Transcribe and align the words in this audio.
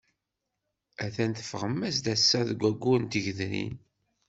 Atan 1.05 1.31
teffɣem-d 1.33 2.05
ass-a 2.13 2.39
deg 2.49 2.59
waggur 2.61 2.99
n 3.01 3.05
tgedrin. 3.11 3.75